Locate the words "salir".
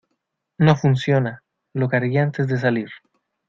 2.57-2.89